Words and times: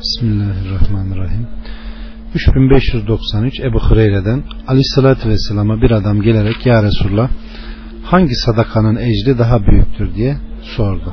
Bismillahirrahmanirrahim. 0.00 1.46
3593 2.34 3.60
Ebu 3.60 3.78
Hureyre'den 3.78 4.42
Aleyhisselatü 4.68 5.28
Vesselam'a 5.28 5.82
bir 5.82 5.90
adam 5.90 6.22
gelerek 6.22 6.66
Ya 6.66 6.82
Resulullah 6.82 7.28
hangi 8.02 8.34
sadakanın 8.34 8.96
ecri 8.96 9.38
daha 9.38 9.66
büyüktür 9.66 10.14
diye 10.14 10.36
sordu. 10.62 11.12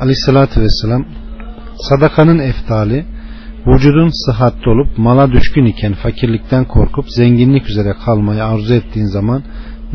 Aleyhisselatü 0.00 0.60
Vesselam 0.60 1.06
sadakanın 1.76 2.38
eftali 2.38 3.06
vücudun 3.66 4.26
sıhhatli 4.26 4.70
olup 4.70 4.98
mala 4.98 5.32
düşkün 5.32 5.64
iken 5.64 5.92
fakirlikten 5.94 6.64
korkup 6.64 7.04
zenginlik 7.10 7.70
üzere 7.70 7.94
kalmayı 8.04 8.44
arzu 8.44 8.74
ettiğin 8.74 9.06
zaman 9.06 9.42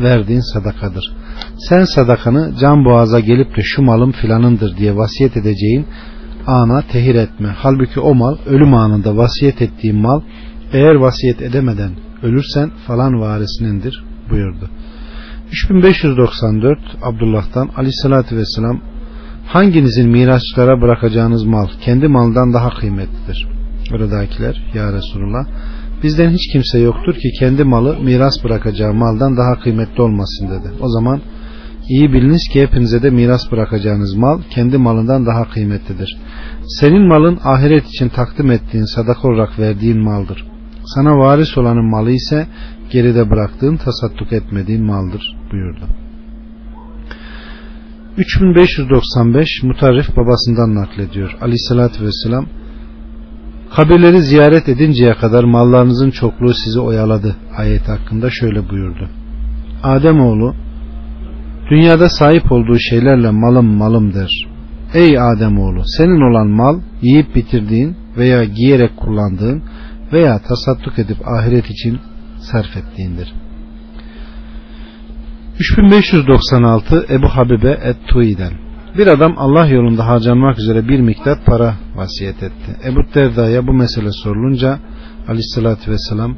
verdiğin 0.00 0.52
sadakadır. 0.54 1.12
Sen 1.68 1.84
sadakanı 1.84 2.54
can 2.60 2.84
boğaza 2.84 3.20
gelip 3.20 3.56
de 3.56 3.62
şu 3.62 3.82
malım 3.82 4.12
filanındır 4.12 4.76
diye 4.76 4.96
vasiyet 4.96 5.36
edeceğin 5.36 5.86
ana 6.46 6.82
tehir 6.82 7.14
etme. 7.14 7.48
Halbuki 7.56 8.00
o 8.00 8.14
mal 8.14 8.36
ölüm 8.46 8.74
anında 8.74 9.16
vasiyet 9.16 9.62
ettiğin 9.62 9.96
mal 9.96 10.20
eğer 10.72 10.94
vasiyet 10.94 11.42
edemeden 11.42 11.92
ölürsen 12.22 12.70
falan 12.86 13.20
varisinindir 13.20 14.04
buyurdu. 14.30 14.70
3594 15.52 16.78
Abdullah'tan 17.02 17.70
aleyhissalatü 17.76 18.36
vesselam 18.36 18.80
hanginizin 19.46 20.10
mirasçılara 20.10 20.80
bırakacağınız 20.80 21.44
mal 21.44 21.68
kendi 21.80 22.08
maldan 22.08 22.52
daha 22.52 22.70
kıymetlidir. 22.70 23.48
Oradakiler 23.94 24.62
ya 24.74 24.92
Resulullah 24.92 25.46
bizden 26.02 26.30
hiç 26.30 26.52
kimse 26.52 26.78
yoktur 26.78 27.14
ki 27.14 27.30
kendi 27.38 27.64
malı 27.64 28.00
miras 28.00 28.44
bırakacağı 28.44 28.94
maldan 28.94 29.36
daha 29.36 29.62
kıymetli 29.62 30.02
olmasın 30.02 30.48
dedi. 30.50 30.70
O 30.80 30.88
zaman 30.88 31.20
iyi 31.88 32.12
biliniz 32.12 32.48
ki 32.52 32.62
hepinize 32.62 33.02
de 33.02 33.10
miras 33.10 33.52
bırakacağınız 33.52 34.14
mal 34.14 34.42
kendi 34.50 34.78
malından 34.78 35.26
daha 35.26 35.50
kıymetlidir. 35.50 36.16
Senin 36.80 37.08
malın 37.08 37.38
ahiret 37.44 37.86
için 37.86 38.08
takdim 38.08 38.50
ettiğin 38.50 38.84
sadaka 38.84 39.28
olarak 39.28 39.58
verdiğin 39.58 40.04
maldır. 40.04 40.46
Sana 40.84 41.18
varis 41.18 41.58
olanın 41.58 41.90
malı 41.90 42.10
ise 42.10 42.46
geride 42.90 43.30
bıraktığın 43.30 43.76
tasadduk 43.76 44.32
etmediğin 44.32 44.84
maldır 44.84 45.36
buyurdu. 45.52 45.84
3595 48.16 49.62
Mutarrif 49.62 50.16
babasından 50.16 50.74
naklediyor. 50.74 51.36
Aleyhissalatü 51.40 52.04
vesselam 52.04 52.46
Kabirleri 53.76 54.22
ziyaret 54.22 54.68
edinceye 54.68 55.14
kadar 55.14 55.44
mallarınızın 55.44 56.10
çokluğu 56.10 56.54
sizi 56.54 56.80
oyaladı. 56.80 57.36
Ayet 57.56 57.88
hakkında 57.88 58.30
şöyle 58.30 58.68
buyurdu. 58.68 59.08
Ademoğlu 59.82 60.54
dünyada 61.72 62.08
sahip 62.08 62.52
olduğu 62.52 62.78
şeylerle 62.78 63.30
malım 63.30 63.66
malım 63.66 64.14
der. 64.14 64.30
Ey 64.94 65.20
Ademoğlu 65.20 65.82
senin 65.86 66.30
olan 66.30 66.48
mal 66.48 66.80
yiyip 67.02 67.34
bitirdiğin 67.34 67.96
veya 68.16 68.44
giyerek 68.44 68.96
kullandığın 68.96 69.62
veya 70.12 70.38
tasadduk 70.38 70.98
edip 70.98 71.28
ahiret 71.28 71.70
için 71.70 72.00
sarf 72.38 72.76
ettiğindir. 72.76 73.32
3596 75.58 77.06
Ebu 77.10 77.28
Habibe 77.28 77.70
Et-Tui'den 77.70 78.52
bir 78.98 79.06
adam 79.06 79.34
Allah 79.36 79.66
yolunda 79.66 80.06
harcanmak 80.06 80.58
üzere 80.58 80.88
bir 80.88 81.00
miktar 81.00 81.38
para 81.46 81.74
vasiyet 81.94 82.42
etti. 82.42 82.76
Ebu 82.84 83.00
Derda'ya 83.14 83.66
bu 83.66 83.72
mesele 83.72 84.12
sorulunca 84.12 84.78
aleyhissalatü 85.28 85.90
vesselam 85.90 86.36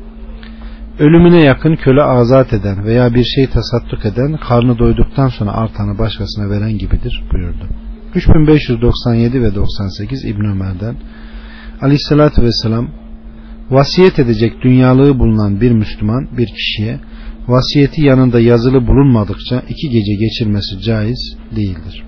ölümüne 0.98 1.44
yakın 1.44 1.76
köle 1.76 2.02
azat 2.02 2.52
eden 2.52 2.84
veya 2.84 3.14
bir 3.14 3.24
şey 3.24 3.46
tasadduk 3.46 4.06
eden 4.06 4.36
karnı 4.36 4.78
doyduktan 4.78 5.28
sonra 5.28 5.52
artanı 5.52 5.98
başkasına 5.98 6.50
veren 6.50 6.78
gibidir 6.78 7.24
buyurdu. 7.32 7.68
3597 8.14 9.42
ve 9.42 9.54
98 9.54 10.24
İbn 10.24 10.44
Ömer'den 10.44 10.96
aleyhissalatü 11.82 12.42
vesselam 12.42 12.88
vasiyet 13.70 14.18
edecek 14.18 14.62
dünyalığı 14.62 15.18
bulunan 15.18 15.60
bir 15.60 15.72
Müslüman 15.72 16.28
bir 16.38 16.46
kişiye 16.46 17.00
vasiyeti 17.48 18.02
yanında 18.06 18.40
yazılı 18.40 18.86
bulunmadıkça 18.86 19.62
iki 19.68 19.88
gece 19.90 20.14
geçirmesi 20.14 20.80
caiz 20.80 21.36
değildir. 21.56 22.04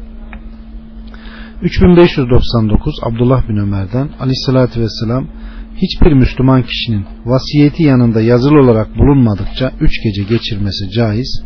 3599 1.63 2.95
Abdullah 3.03 3.49
bin 3.49 3.57
Ömer'den 3.57 4.09
aleyhissalatü 4.21 4.81
vesselam 4.81 5.29
hiçbir 5.77 6.13
Müslüman 6.13 6.63
kişinin 6.63 7.05
vasiyeti 7.25 7.83
yanında 7.83 8.21
yazılı 8.21 8.61
olarak 8.61 8.99
bulunmadıkça 8.99 9.73
üç 9.81 9.93
gece 10.05 10.23
geçirmesi 10.23 10.91
caiz 10.91 11.43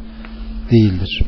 değildir. 0.71 1.23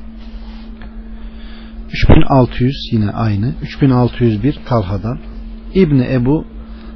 3600 1.92 2.88
yine 2.92 3.10
aynı. 3.10 3.54
3601 3.62 4.58
Talha'dan 4.66 5.18
İbni 5.74 6.06
Ebu 6.12 6.44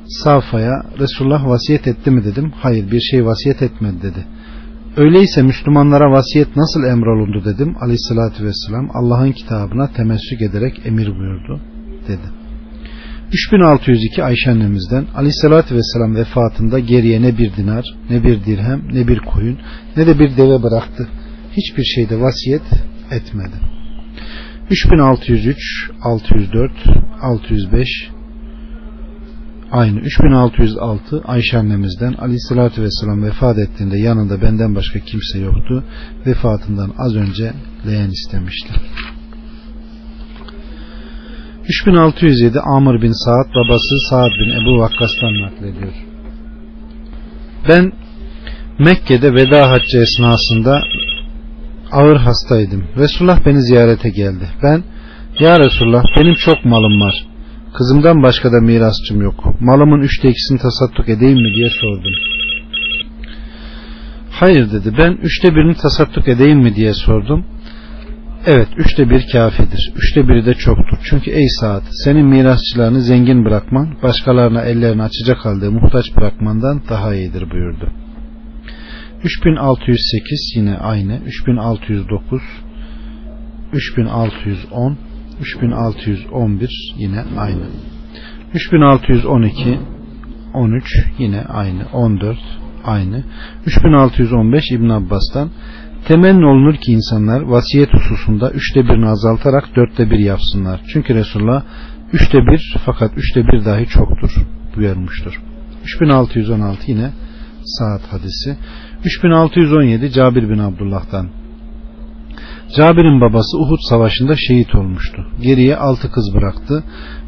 Safa'ya 0.08 0.82
Resulullah 0.98 1.48
vasiyet 1.48 1.86
etti 1.88 2.10
mi 2.10 2.24
dedim. 2.24 2.52
Hayır 2.56 2.90
bir 2.90 3.00
şey 3.00 3.26
vasiyet 3.26 3.62
etmedi 3.62 4.02
dedi. 4.02 4.26
Öyleyse 4.96 5.42
Müslümanlara 5.42 6.10
vasiyet 6.10 6.56
nasıl 6.56 6.84
emrolundu 6.84 7.44
dedim. 7.44 7.76
Aleyhissalatü 7.80 8.44
vesselam 8.44 8.90
Allah'ın 8.94 9.32
kitabına 9.32 9.92
temessük 9.92 10.42
ederek 10.42 10.86
emir 10.86 11.06
buyurdu 11.18 11.60
dedi. 12.08 12.45
3602 13.32 14.24
Ayşe 14.24 14.50
annemizden 14.50 15.06
Aleyhisselatü 15.14 15.74
Vesselam 15.74 16.16
vefatında 16.16 16.78
geriye 16.78 17.22
ne 17.22 17.38
bir 17.38 17.56
dinar, 17.56 17.84
ne 18.10 18.24
bir 18.24 18.44
dirhem, 18.44 18.82
ne 18.92 19.08
bir 19.08 19.18
koyun, 19.18 19.58
ne 19.96 20.06
de 20.06 20.18
bir 20.18 20.36
deve 20.36 20.62
bıraktı. 20.62 21.08
Hiçbir 21.56 21.84
şeyde 21.84 22.20
vasiyet 22.20 22.62
etmedi. 23.10 23.56
3603, 24.70 25.56
604, 26.02 26.72
605 27.22 27.88
aynı 29.72 30.00
3606 30.00 31.22
Ayşe 31.24 31.58
annemizden 31.58 32.12
Aleyhisselatü 32.12 32.82
Vesselam 32.82 33.22
vefat 33.22 33.58
ettiğinde 33.58 33.98
yanında 33.98 34.42
benden 34.42 34.74
başka 34.74 34.98
kimse 34.98 35.38
yoktu. 35.38 35.84
Vefatından 36.26 36.92
az 36.98 37.16
önce 37.16 37.52
leğen 37.86 38.10
istemişti. 38.10 38.72
3607 41.68 42.60
Amr 42.60 43.02
bin 43.02 43.12
Saad 43.24 43.54
babası 43.54 43.94
Saad 44.10 44.30
bin 44.40 44.50
Ebu 44.50 44.78
Vakkas'tan 44.78 45.34
naklediyor. 45.42 45.92
Ben 47.68 47.92
Mekke'de 48.78 49.34
veda 49.34 49.70
haccı 49.70 49.98
esnasında 49.98 50.82
ağır 51.92 52.16
hastaydım. 52.16 52.84
Resulullah 52.96 53.46
beni 53.46 53.62
ziyarete 53.62 54.08
geldi. 54.08 54.48
Ben 54.62 54.84
Ya 55.40 55.58
Resulullah 55.58 56.02
benim 56.16 56.34
çok 56.34 56.64
malım 56.64 57.00
var. 57.00 57.26
Kızımdan 57.74 58.22
başka 58.22 58.52
da 58.52 58.60
mirasçım 58.60 59.22
yok. 59.22 59.60
Malımın 59.60 60.00
üçte 60.00 60.28
ikisini 60.28 60.58
tasadduk 60.58 61.08
edeyim 61.08 61.38
mi 61.38 61.54
diye 61.54 61.70
sordum. 61.70 62.12
Hayır 64.30 64.72
dedi. 64.72 64.94
Ben 64.98 65.12
üçte 65.12 65.54
birini 65.54 65.74
tasadduk 65.74 66.28
edeyim 66.28 66.58
mi 66.58 66.74
diye 66.74 66.94
sordum. 66.94 67.44
Evet 68.48 68.68
üçte 68.76 69.10
bir 69.10 69.26
kafidir. 69.32 69.92
Üçte 69.96 70.28
biri 70.28 70.46
de 70.46 70.54
çoktur. 70.54 70.98
Çünkü 71.02 71.30
ey 71.30 71.48
saat 71.60 71.82
senin 72.04 72.26
mirasçılarını 72.26 73.00
zengin 73.00 73.44
bırakman 73.44 73.96
başkalarına 74.02 74.62
ellerini 74.62 75.02
açacak 75.02 75.44
halde 75.44 75.68
muhtaç 75.68 76.16
bırakmandan 76.16 76.82
daha 76.88 77.14
iyidir 77.14 77.50
buyurdu. 77.50 77.90
3608 79.24 80.52
yine 80.56 80.76
aynı. 80.76 81.18
3609 81.26 82.42
3610 83.72 84.98
3611 85.40 86.94
yine 86.98 87.24
aynı. 87.38 87.66
3612 88.54 89.78
13 90.54 90.84
yine 91.18 91.40
aynı. 91.40 91.82
14 91.92 92.38
aynı. 92.84 93.24
3615 93.66 94.64
İbn 94.72 94.88
Abbas'tan 94.88 95.50
Temenni 96.08 96.46
olunur 96.46 96.74
ki 96.74 96.92
insanlar 96.92 97.40
vasiyet 97.40 97.94
hususunda 97.94 98.50
üçte 98.50 98.84
birini 98.84 99.08
azaltarak 99.08 99.76
dörtte 99.76 100.10
bir 100.10 100.18
yapsınlar. 100.18 100.80
Çünkü 100.92 101.14
Resulullah 101.14 101.62
üçte 102.12 102.38
bir 102.38 102.76
fakat 102.84 103.18
üçte 103.18 103.46
bir 103.46 103.64
dahi 103.64 103.86
çoktur 103.86 104.30
buyurmuştur. 104.76 105.42
3616 105.84 106.90
yine 106.90 107.10
saat 107.64 108.12
hadisi. 108.12 108.56
3617 109.04 110.12
Cabir 110.12 110.50
bin 110.50 110.58
Abdullah'tan. 110.58 111.28
Cabir'in 112.76 113.20
babası 113.20 113.58
Uhud 113.58 113.80
savaşında 113.88 114.36
şehit 114.48 114.74
olmuştu. 114.74 115.26
Geriye 115.40 115.76
altı 115.76 116.10
kız 116.10 116.34
bıraktı. 116.34 116.84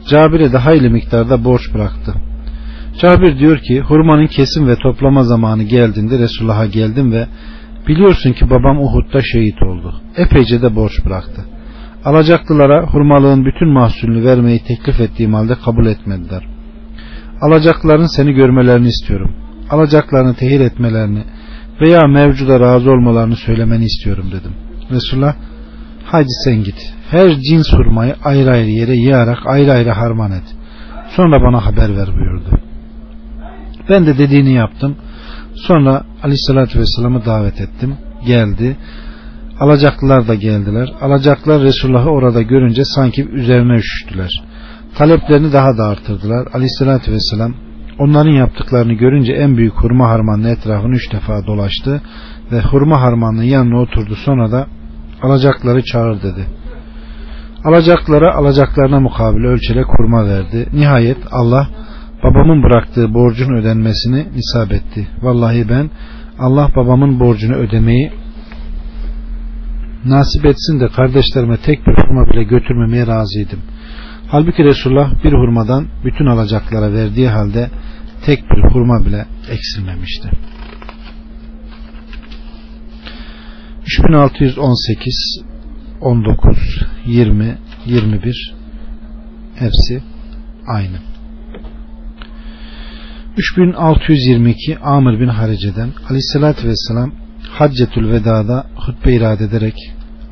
Cabir'e 0.08 0.52
de 0.52 0.58
hayli 0.58 0.90
miktarda 0.90 1.44
borç 1.44 1.74
bıraktı. 1.74 2.14
Cabir 3.00 3.38
diyor 3.38 3.58
ki 3.58 3.80
hurmanın 3.80 4.26
kesim 4.26 4.68
ve 4.68 4.76
toplama 4.76 5.22
zamanı 5.22 5.62
geldiğinde 5.62 6.18
Resulullah'a 6.18 6.66
geldim 6.66 7.12
ve 7.12 7.26
Biliyorsun 7.88 8.32
ki 8.32 8.50
babam 8.50 8.80
Uhud'da 8.80 9.20
şehit 9.32 9.62
oldu. 9.62 9.94
Epeyce 10.16 10.62
de 10.62 10.76
borç 10.76 10.92
bıraktı. 11.06 11.44
Alacaklılara 12.04 12.86
hurmalığın 12.86 13.44
bütün 13.44 13.68
mahsulünü 13.68 14.24
vermeyi 14.24 14.58
teklif 14.64 15.00
ettiğim 15.00 15.34
halde 15.34 15.54
kabul 15.64 15.86
etmediler. 15.86 16.42
Alacakların 17.40 18.16
seni 18.16 18.32
görmelerini 18.32 18.88
istiyorum. 18.88 19.32
Alacaklarını 19.70 20.34
tehir 20.34 20.60
etmelerini 20.60 21.24
veya 21.80 22.00
mevcuda 22.00 22.60
razı 22.60 22.90
olmalarını 22.90 23.36
söylemeni 23.36 23.84
istiyorum 23.84 24.26
dedim. 24.32 24.52
Resulullah 24.90 25.34
haydi 26.04 26.28
sen 26.44 26.64
git. 26.64 26.94
Her 27.10 27.30
cins 27.30 27.72
hurmayı 27.72 28.14
ayrı 28.24 28.50
ayrı 28.50 28.70
yere 28.70 28.94
yığarak 28.96 29.38
ayrı 29.46 29.72
ayrı 29.72 29.90
harman 29.90 30.32
et. 30.32 30.44
Sonra 31.16 31.42
bana 31.42 31.66
haber 31.66 31.96
ver 31.96 32.08
buyurdu. 32.14 32.60
Ben 33.88 34.06
de 34.06 34.18
dediğini 34.18 34.52
yaptım. 34.52 34.96
Sonra 35.66 36.02
Aleyhisselatü 36.22 36.78
Vesselam'ı 36.78 37.24
davet 37.24 37.60
ettim. 37.60 37.96
Geldi. 38.26 38.76
Alacaklılar 39.60 40.28
da 40.28 40.34
geldiler. 40.34 40.92
Alacaklar 41.00 41.62
Resulullah'ı 41.62 42.10
orada 42.10 42.42
görünce 42.42 42.84
sanki 42.84 43.28
üzerine 43.28 43.74
üşüştüler. 43.76 44.42
Taleplerini 44.94 45.52
daha 45.52 45.78
da 45.78 45.84
artırdılar. 45.84 46.48
Aleyhisselatü 46.52 47.12
Vesselam 47.12 47.54
onların 47.98 48.30
yaptıklarını 48.30 48.92
görünce 48.92 49.32
en 49.32 49.56
büyük 49.56 49.74
hurma 49.74 50.08
harmanının 50.08 50.48
etrafını 50.48 50.94
üç 50.94 51.12
defa 51.12 51.46
dolaştı 51.46 52.02
ve 52.52 52.60
hurma 52.60 53.00
harmanının 53.00 53.42
yanına 53.42 53.80
oturdu. 53.80 54.14
Sonra 54.14 54.52
da 54.52 54.66
alacakları 55.22 55.82
çağır 55.84 56.22
dedi. 56.22 56.46
Alacaklara 57.64 58.34
alacaklarına 58.34 59.00
mukabil 59.00 59.44
ölçerek 59.44 59.86
hurma 59.86 60.26
verdi. 60.26 60.68
Nihayet 60.72 61.18
Allah 61.30 61.68
babamın 62.22 62.62
bıraktığı 62.62 63.14
borcun 63.14 63.54
ödenmesini 63.54 64.26
nisap 64.34 64.72
etti. 64.72 65.08
Vallahi 65.22 65.68
ben 65.68 65.90
Allah 66.38 66.70
babamın 66.76 67.20
borcunu 67.20 67.54
ödemeyi 67.54 68.12
nasip 70.04 70.46
etsin 70.46 70.80
de 70.80 70.88
kardeşlerime 70.88 71.56
tek 71.56 71.86
bir 71.86 71.92
hurma 71.92 72.30
bile 72.30 72.42
götürmemeye 72.42 73.06
razıydım. 73.06 73.58
Halbuki 74.28 74.64
Resulullah 74.64 75.24
bir 75.24 75.32
hurmadan 75.32 75.86
bütün 76.04 76.26
alacaklara 76.26 76.92
verdiği 76.92 77.28
halde 77.28 77.70
tek 78.26 78.44
bir 78.50 78.62
hurma 78.62 79.06
bile 79.06 79.26
eksilmemişti. 79.50 80.30
3618 83.86 85.42
19 86.00 86.82
20 87.06 87.58
21 87.86 88.54
hepsi 89.54 90.02
aynı. 90.66 91.17
3622 93.38 94.78
Amr 94.82 95.20
bin 95.20 95.28
Harice'den 95.28 95.90
Aleyhisselatü 96.08 96.68
Vesselam 96.68 97.12
Haccetül 97.50 98.12
Veda'da 98.12 98.66
hutbe 98.74 99.12
irade 99.12 99.44
ederek 99.44 99.74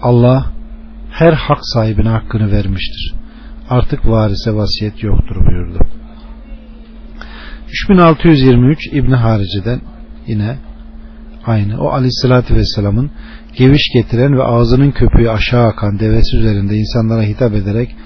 Allah 0.02 0.52
her 1.10 1.32
hak 1.32 1.58
sahibine 1.62 2.08
hakkını 2.08 2.52
vermiştir. 2.52 3.14
Artık 3.70 4.06
varise 4.06 4.54
vasiyet 4.54 5.02
yoktur 5.02 5.36
buyurdu. 5.46 5.78
3623 7.68 8.86
İbni 8.92 9.14
Harice'den 9.14 9.80
yine 10.26 10.56
aynı. 11.46 11.80
O 11.80 11.88
aleyhissalatü 11.88 12.54
vesselamın 12.54 13.10
geviş 13.56 13.82
getiren 13.94 14.38
ve 14.38 14.42
ağzının 14.42 14.90
köpüğü 14.90 15.28
aşağı 15.28 15.66
akan 15.66 15.98
devesi 15.98 16.36
üzerinde 16.36 16.76
insanlara 16.76 17.22
hitap 17.22 17.54
ederek 17.54 17.96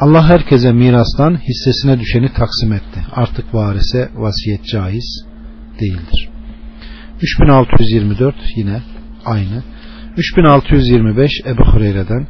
Allah 0.00 0.28
herkese 0.28 0.72
mirastan 0.72 1.36
hissesine 1.36 2.00
düşeni 2.00 2.32
taksim 2.32 2.72
etti. 2.72 3.00
Artık 3.12 3.54
varise 3.54 4.08
vasiyet 4.14 4.64
caiz 4.64 5.24
değildir. 5.80 6.28
3624 7.22 8.34
yine 8.56 8.82
aynı. 9.24 9.62
3625 10.16 11.30
Ebu 11.46 11.62
Hureyre'den 11.62 12.26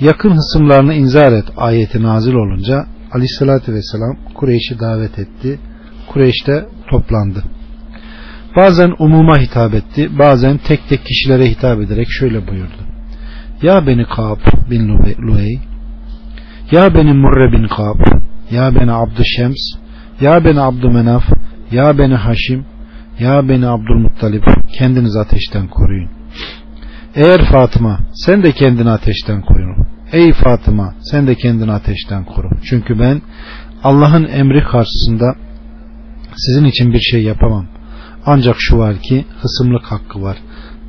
yakın 0.00 0.30
hısımlarını 0.30 0.94
inzar 0.94 1.32
et 1.32 1.44
ayeti 1.56 2.02
nazil 2.02 2.34
olunca 2.34 2.86
aleyhissalatü 3.12 3.72
vesselam 3.74 4.16
Kureyş'i 4.34 4.80
davet 4.80 5.18
etti. 5.18 5.58
Kureyş'te 6.08 6.68
toplandı. 6.90 7.44
Bazen 8.56 8.94
umuma 8.98 9.38
hitap 9.38 9.74
etti, 9.74 10.18
bazen 10.18 10.58
tek 10.58 10.88
tek 10.88 11.04
kişilere 11.04 11.50
hitap 11.50 11.80
ederek 11.80 12.06
şöyle 12.10 12.48
buyurdu. 12.48 12.86
Ya 13.62 13.86
beni 13.86 14.04
Ka'b 14.04 14.70
bin 14.70 14.88
Luey, 15.28 15.58
ya 16.70 16.94
beni 16.94 17.12
Murre 17.12 17.52
bin 17.52 17.68
Ka'b, 17.68 18.00
ya 18.50 18.74
beni 18.74 18.92
Abdü 18.92 19.22
Şems, 19.24 19.56
ya 20.20 20.44
beni 20.44 20.60
Abdü 20.60 20.88
Menaf, 20.88 21.24
ya 21.70 21.98
beni 21.98 22.14
Haşim, 22.14 22.64
ya 23.18 23.48
beni 23.48 23.66
Abdülmuttalip, 23.66 24.44
kendiniz 24.78 25.16
ateşten 25.16 25.68
koruyun. 25.68 26.10
Eğer 27.14 27.40
Fatıma, 27.52 27.98
sen 28.12 28.42
de 28.42 28.52
kendini 28.52 28.90
ateşten 28.90 29.42
koru. 29.42 29.58
Ey 30.12 30.32
Fatıma, 30.32 30.94
sen 31.00 31.26
de 31.26 31.34
kendini 31.34 31.72
ateşten 31.72 32.24
koru. 32.24 32.48
Çünkü 32.64 32.98
ben 32.98 33.22
Allah'ın 33.84 34.24
emri 34.24 34.64
karşısında 34.64 35.34
sizin 36.36 36.64
için 36.64 36.92
bir 36.92 37.00
şey 37.00 37.22
yapamam. 37.22 37.66
Ancak 38.26 38.56
şu 38.58 38.78
var 38.78 38.98
ki 38.98 39.24
hısımlık 39.42 39.84
hakkı 39.84 40.22
var. 40.22 40.36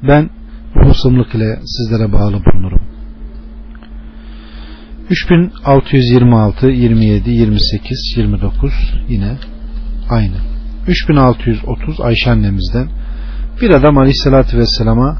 Ben 0.08 0.30
bu 0.76 0.90
hısımlık 0.90 1.36
ile 1.36 1.60
sizlere 1.62 2.14
bağlı 2.14 2.42
bulunurum. 2.46 2.89
3626, 5.10 6.68
27, 6.68 7.30
28, 7.30 8.14
29 8.18 8.74
yine 9.10 9.38
aynı. 10.10 10.36
3630 10.88 12.02
Ayşe 12.02 12.32
annemizden 12.32 12.90
bir 13.62 13.70
adam 13.70 13.98
aleyhissalatü 13.98 14.58
vesselama 14.58 15.18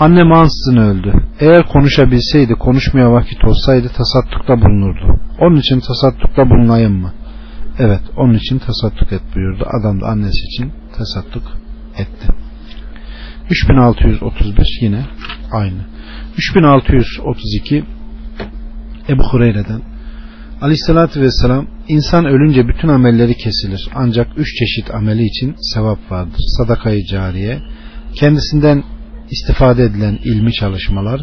annem 0.00 0.32
ansızın 0.32 0.76
öldü. 0.76 1.12
Eğer 1.40 1.66
konuşabilseydi 1.66 2.52
konuşmaya 2.54 3.12
vakit 3.12 3.44
olsaydı 3.44 3.88
tasattukta 3.88 4.60
bulunurdu. 4.60 5.20
Onun 5.40 5.56
için 5.56 5.80
tasattukta 5.80 6.50
bulunayım 6.50 6.92
mı? 6.92 7.12
Evet 7.78 8.02
onun 8.16 8.34
için 8.34 8.58
tasadduk 8.58 9.12
et 9.12 9.22
buyurdu. 9.34 9.66
Adam 9.80 10.00
da 10.00 10.06
annesi 10.06 10.46
için 10.46 10.72
tasadduk 10.98 11.42
etti. 11.98 12.28
3631 13.50 14.78
yine 14.82 15.04
aynı. 15.52 15.80
3632 16.36 17.84
Ebu 19.10 19.22
Hureyre'den 19.22 19.82
Aleyhissalatü 20.60 21.20
Vesselam 21.20 21.66
insan 21.88 22.24
ölünce 22.24 22.68
bütün 22.68 22.88
amelleri 22.88 23.34
kesilir. 23.34 23.88
Ancak 23.94 24.26
üç 24.36 24.48
çeşit 24.58 24.94
ameli 24.94 25.24
için 25.24 25.54
sevap 25.74 26.10
vardır. 26.10 26.40
Sadakayı 26.58 27.04
cariye, 27.06 27.58
kendisinden 28.14 28.82
istifade 29.30 29.84
edilen 29.84 30.18
ilmi 30.24 30.52
çalışmalar, 30.52 31.20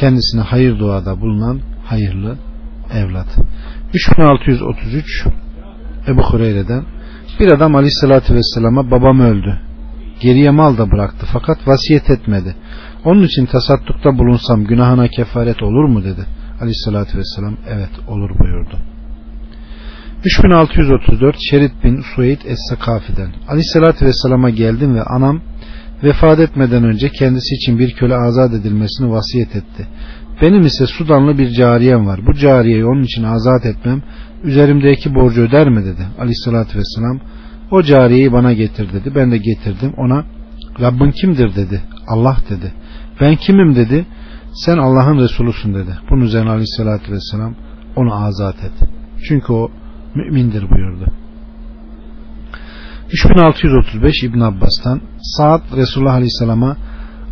kendisine 0.00 0.40
hayır 0.40 0.78
duada 0.78 1.20
bulunan 1.20 1.60
hayırlı 1.84 2.38
evlat. 2.94 3.26
3633 3.94 5.24
Ebu 6.08 6.22
Hureyre'den 6.22 6.84
bir 7.40 7.52
adam 7.52 7.74
aleyhissalatü 7.74 8.34
vesselama 8.34 8.90
babam 8.90 9.20
öldü. 9.20 9.60
Geriye 10.20 10.50
mal 10.50 10.78
da 10.78 10.90
bıraktı 10.90 11.26
fakat 11.32 11.68
vasiyet 11.68 12.10
etmedi. 12.10 12.54
Onun 13.04 13.22
için 13.22 13.46
tasaddukta 13.46 14.18
bulunsam 14.18 14.64
günahına 14.64 15.08
kefaret 15.08 15.62
olur 15.62 15.84
mu 15.84 16.04
dedi. 16.04 16.26
Aleyhissalatü 16.60 17.18
vesselam 17.18 17.56
evet 17.68 17.90
olur 18.08 18.30
buyurdu. 18.38 18.78
3634 20.24 21.36
Şerit 21.50 21.84
bin 21.84 22.00
Sueyd 22.14 22.40
Es-Sakafi'den 22.40 23.30
Aleyhissalatü 23.48 24.06
vesselama 24.06 24.50
geldim 24.50 24.94
ve 24.94 25.02
anam 25.02 25.40
vefat 26.04 26.40
etmeden 26.40 26.84
önce 26.84 27.08
kendisi 27.08 27.54
için 27.54 27.78
bir 27.78 27.92
köle 27.92 28.14
azat 28.16 28.54
edilmesini 28.54 29.10
vasiyet 29.10 29.56
etti. 29.56 29.88
Benim 30.42 30.60
ise 30.60 30.86
Sudanlı 30.86 31.38
bir 31.38 31.50
cariyem 31.50 32.06
var. 32.06 32.20
Bu 32.26 32.34
cariyeyi 32.34 32.84
onun 32.84 33.02
için 33.02 33.22
azat 33.22 33.66
etmem 33.66 34.02
üzerimdeki 34.44 35.14
borcu 35.14 35.42
öder 35.42 35.68
mi 35.68 35.84
dedi. 35.84 36.06
Aleyhissalatü 36.18 36.78
vesselam 36.78 37.20
o 37.70 37.82
cariyeyi 37.82 38.32
bana 38.32 38.52
getir 38.52 38.92
dedi. 38.92 39.12
Ben 39.14 39.30
de 39.30 39.38
getirdim 39.38 39.92
ona 39.96 40.24
Rabbin 40.80 41.10
kimdir 41.10 41.56
dedi. 41.56 41.82
Allah 42.08 42.36
dedi. 42.50 42.72
Ben 43.20 43.36
kimim 43.36 43.76
dedi. 43.76 44.06
Sen 44.52 44.78
Allah'ın 44.78 45.18
Resulusun 45.18 45.74
dedi. 45.74 45.98
Bunun 46.10 46.20
üzerine 46.20 46.50
Aleyhissalatü 46.50 47.12
vesselam 47.12 47.54
onu 47.96 48.24
azat 48.24 48.64
et. 48.64 48.88
Çünkü 49.28 49.52
o 49.52 49.70
mümindir 50.14 50.70
buyurdu. 50.70 51.04
3635 53.12 54.22
İbn 54.24 54.40
Abbas'tan 54.40 55.00
Saad 55.22 55.62
Resulullah 55.76 56.14
Aleyhisselam'a 56.14 56.76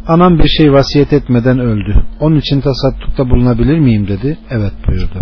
anam 0.06 0.38
bir 0.38 0.48
şey 0.48 0.72
vasiyet 0.72 1.12
etmeden 1.12 1.58
öldü. 1.58 2.02
Onun 2.20 2.36
için 2.36 2.60
tasaddukta 2.60 3.30
bulunabilir 3.30 3.78
miyim 3.78 4.08
dedi. 4.08 4.38
Evet 4.50 4.72
buyurdu. 4.88 5.20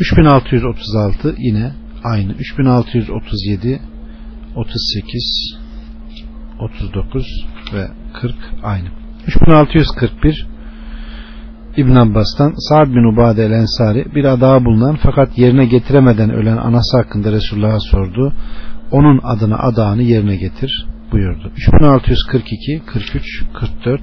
3636 0.00 1.34
yine 1.38 1.72
aynı. 2.04 2.32
3637 2.32 3.80
38 4.56 5.58
39 6.60 7.46
ve 7.74 7.88
40 8.12 8.34
aynı. 8.62 9.03
3641 9.26 10.46
İbn 11.76 11.94
Abbas'tan 11.94 12.54
Sa'd 12.68 12.88
bin 12.88 13.12
Ubade 13.12 13.46
el 13.46 13.50
Ensari 13.52 14.14
bir 14.14 14.24
adağa 14.24 14.64
bulunan 14.64 14.98
fakat 15.02 15.38
yerine 15.38 15.66
getiremeden 15.66 16.30
ölen 16.30 16.56
anası 16.56 16.96
hakkında 16.96 17.32
Resulullah'a 17.32 17.80
sordu. 17.80 18.32
Onun 18.90 19.20
adına 19.22 19.58
adağını 19.58 20.02
yerine 20.02 20.36
getir 20.36 20.86
buyurdu. 21.12 21.52
3642 21.56 22.82
43 22.86 23.44
44 23.54 24.00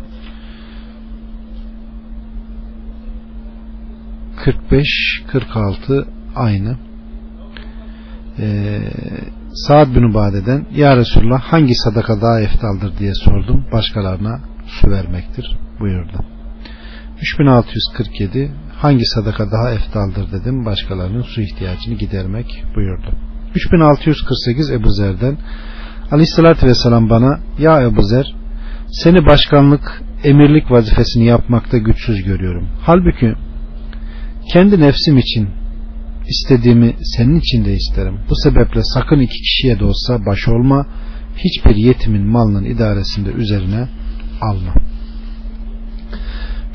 45 4.44 4.88
46 5.28 6.06
aynı. 6.36 6.78
Ee, 8.40 8.80
Saad 9.54 9.96
bin 9.96 10.04
Ubade'den 10.04 10.66
Ya 10.76 10.98
Resulullah 10.98 11.40
hangi 11.40 11.76
sadaka 11.76 12.22
daha 12.22 12.42
eftaldır 12.42 12.98
diye 13.00 13.14
sordum. 13.14 13.66
Başkalarına 13.72 14.40
su 14.72 14.92
vermektir 14.92 15.58
buyurdu. 15.80 16.26
3647 17.22 18.52
hangi 18.78 19.06
sadaka 19.06 19.52
daha 19.52 19.72
eftaldır 19.72 20.32
dedim. 20.32 20.66
Başkalarının 20.66 21.22
su 21.22 21.42
ihtiyacını 21.42 21.96
gidermek 21.96 22.64
buyurdu. 22.76 23.12
3648 23.56 24.72
Ebu 24.72 24.90
Zer'den 24.90 25.38
Aleyhisselatü 26.12 26.68
Vesselam 26.68 27.10
bana 27.10 27.40
Ya 27.60 27.82
Ebu 27.82 28.04
Zer 28.04 28.36
seni 28.92 29.26
başkanlık 29.26 30.04
emirlik 30.24 30.72
vazifesini 30.72 31.26
yapmakta 31.26 31.78
güçsüz 31.78 32.24
görüyorum. 32.24 32.68
Halbuki 32.82 33.34
kendi 34.54 34.80
nefsim 34.80 35.18
için 35.18 35.50
istediğimi 36.28 36.96
senin 37.16 37.36
için 37.36 37.66
de 37.66 37.74
isterim. 37.74 38.20
Bu 38.30 38.36
sebeple 38.36 38.82
sakın 38.84 39.20
iki 39.20 39.42
kişiye 39.42 39.80
de 39.80 39.86
olsa 39.86 40.26
baş 40.26 40.48
olma. 40.48 40.86
Hiçbir 41.38 41.76
yetimin 41.76 42.28
malının 42.28 42.66
idaresinde 42.66 43.30
üzerine 43.30 43.88
alma. 44.42 44.74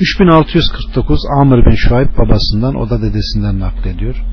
3649 0.01 1.21
Amr 1.41 1.67
bin 1.67 1.75
Şuayb 1.75 2.09
babasından 2.19 2.75
o 2.75 2.91
da 2.91 3.03
dedesinden 3.03 3.61
naklediyor. 3.61 4.25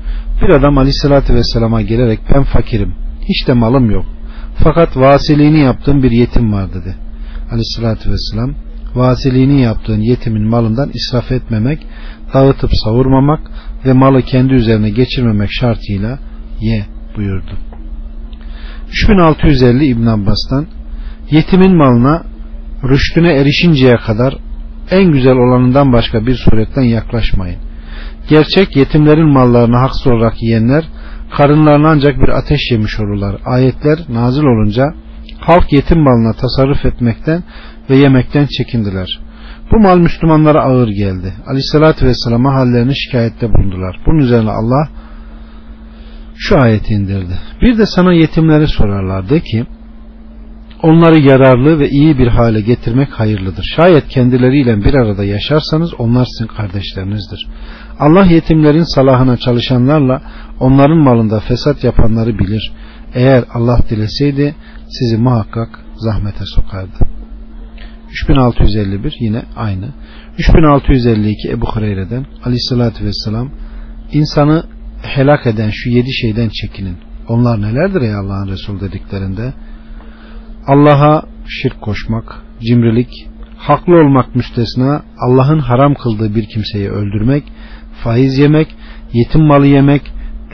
Bir 0.42 0.48
adam 0.48 0.78
aleyhissalatü 0.78 1.34
vesselama 1.34 1.82
gelerek 1.82 2.20
ben 2.34 2.42
fakirim. 2.42 2.94
Hiç 3.28 3.48
de 3.48 3.52
malım 3.52 3.90
yok. 3.90 4.04
Fakat 4.64 4.96
vasiliğini 4.96 5.60
yaptığım 5.60 6.02
bir 6.02 6.10
yetim 6.10 6.52
var 6.52 6.74
dedi. 6.74 6.96
Aleyhissalatü 7.50 8.10
vesselam 8.10 8.54
vasiliğini 8.94 9.60
yaptığın 9.60 10.00
yetimin 10.00 10.48
malından 10.48 10.90
israf 10.94 11.32
etmemek, 11.32 11.86
dağıtıp 12.34 12.70
savurmamak 12.84 13.40
ve 13.84 13.92
malı 13.92 14.22
kendi 14.22 14.54
üzerine 14.54 14.90
geçirmemek 14.90 15.50
şartıyla 15.52 16.18
ye 16.60 16.86
buyurdu. 17.16 17.58
3650 18.88 19.86
İbn 19.86 20.06
Abbas'tan 20.06 20.66
yetimin 21.30 21.76
malına 21.76 22.22
rüştüne 22.88 23.32
erişinceye 23.32 23.96
kadar 23.96 24.34
en 24.90 25.12
güzel 25.12 25.32
olanından 25.32 25.92
başka 25.92 26.26
bir 26.26 26.34
suretten 26.34 26.82
yaklaşmayın. 26.82 27.58
Gerçek 28.28 28.76
yetimlerin 28.76 29.32
mallarını 29.32 29.76
haksız 29.76 30.06
olarak 30.06 30.42
yiyenler 30.42 30.84
karınlarına 31.36 31.88
ancak 31.88 32.16
bir 32.16 32.28
ateş 32.28 32.60
yemiş 32.70 33.00
olurlar. 33.00 33.36
Ayetler 33.44 33.98
nazil 34.08 34.42
olunca 34.42 34.84
halk 35.40 35.72
yetim 35.72 35.98
malına 35.98 36.32
tasarruf 36.32 36.84
etmekten 36.84 37.42
ve 37.90 37.96
yemekten 37.96 38.46
çekindiler. 38.46 39.20
Bu 39.72 39.80
mal 39.80 39.98
Müslümanlara 39.98 40.62
ağır 40.62 40.88
geldi. 40.88 41.32
Aleyhissalatü 41.46 42.06
Vesselam'a 42.06 42.54
hallerini 42.54 42.96
şikayette 42.96 43.52
bulundular. 43.52 44.00
Bunun 44.06 44.18
üzerine 44.18 44.50
Allah 44.50 44.88
şu 46.36 46.62
ayeti 46.62 46.94
indirdi. 46.94 47.38
Bir 47.62 47.78
de 47.78 47.86
sana 47.86 48.12
yetimleri 48.12 48.68
sorarlardı 48.68 49.40
ki 49.40 49.66
onları 50.84 51.18
yararlı 51.18 51.78
ve 51.78 51.88
iyi 51.88 52.18
bir 52.18 52.26
hale 52.26 52.60
getirmek 52.60 53.10
hayırlıdır. 53.20 53.64
Şayet 53.76 54.08
kendileriyle 54.08 54.84
bir 54.84 54.94
arada 54.94 55.24
yaşarsanız 55.24 55.94
onlar 55.98 56.24
sizin 56.24 56.46
kardeşlerinizdir. 56.46 57.46
Allah 57.98 58.24
yetimlerin 58.24 58.94
salahına 58.94 59.36
çalışanlarla 59.36 60.22
onların 60.60 60.98
malında 60.98 61.40
fesat 61.40 61.84
yapanları 61.84 62.38
bilir. 62.38 62.72
Eğer 63.14 63.44
Allah 63.54 63.78
dileseydi 63.90 64.54
sizi 64.88 65.16
muhakkak 65.16 65.68
zahmete 65.96 66.44
sokardı. 66.44 66.98
3651 68.10 69.16
yine 69.20 69.42
aynı. 69.56 69.88
3652 70.38 71.50
Ebu 71.50 71.66
Hureyre'den 71.66 72.26
Aleyhisselatü 72.44 73.04
Vesselam 73.04 73.50
insanı 74.12 74.64
helak 75.02 75.46
eden 75.46 75.70
şu 75.72 75.90
yedi 75.90 76.12
şeyden 76.12 76.48
çekinin. 76.48 76.96
Onlar 77.28 77.62
nelerdir 77.62 78.00
ey 78.00 78.14
Allah'ın 78.14 78.48
Resulü 78.48 78.80
dediklerinde 78.80 79.52
Allah'a 80.66 81.22
şirk 81.48 81.80
koşmak, 81.80 82.42
cimrilik, 82.60 83.28
haklı 83.56 83.94
olmak 83.94 84.36
müstesna 84.36 85.02
Allah'ın 85.18 85.58
haram 85.58 85.94
kıldığı 85.94 86.34
bir 86.34 86.48
kimseyi 86.48 86.90
öldürmek, 86.90 87.44
faiz 88.04 88.38
yemek, 88.38 88.76
yetim 89.12 89.42
malı 89.42 89.66
yemek, 89.66 90.02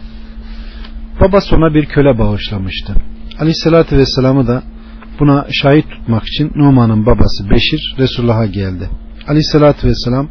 babası 1.20 1.56
ona 1.56 1.74
bir 1.74 1.84
köle 1.84 2.18
bağışlamıştı. 2.18 2.94
Aleyhissalatü 3.38 3.96
Vesselam'ı 3.96 4.46
da 4.46 4.62
buna 5.20 5.46
şahit 5.62 5.90
tutmak 5.90 6.22
için 6.26 6.52
Numan'ın 6.54 7.06
babası 7.06 7.50
Beşir 7.50 7.94
Resulullah'a 7.98 8.46
geldi. 8.46 8.88
Aleyhissalatü 9.28 9.88
Vesselam 9.88 10.28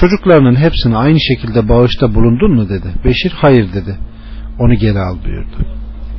çocuklarının 0.00 0.56
hepsini 0.56 0.96
aynı 0.96 1.20
şekilde 1.20 1.68
bağışta 1.68 2.14
bulundun 2.14 2.54
mu 2.54 2.68
dedi. 2.68 2.94
Beşir 3.04 3.32
hayır 3.36 3.72
dedi. 3.72 3.98
Onu 4.58 4.74
geri 4.74 4.98
al 4.98 5.16
buyurdu. 5.24 5.56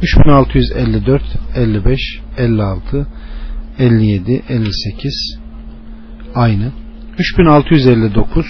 3654, 0.02 1.22
55, 1.56 2.00
56, 2.38 3.08
57, 3.80 4.44
58 4.50 5.40
aynı. 6.36 6.72
3659 7.20 8.46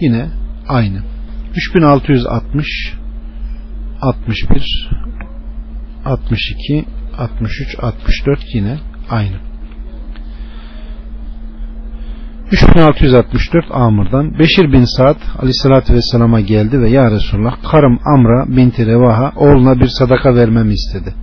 yine 0.00 0.26
aynı. 0.68 1.02
3660 1.56 2.94
61 4.02 4.90
62 6.04 6.84
63 7.18 7.76
64 7.82 8.54
yine 8.54 8.78
aynı. 9.10 9.36
3664 12.52 13.64
Amr'dan 13.70 14.38
Beşir 14.38 14.72
bin 14.72 14.84
Sa'd 14.84 15.16
aleyhissalatü 15.38 15.94
vesselama 15.94 16.40
geldi 16.40 16.80
ve 16.80 16.90
Ya 16.90 17.10
Resulullah 17.10 17.56
karım 17.70 17.98
Amra 18.14 18.56
binti 18.56 18.86
Revaha 18.86 19.32
oğluna 19.36 19.80
bir 19.80 19.86
sadaka 19.86 20.34
vermemi 20.34 20.72
istedi. 20.72 21.14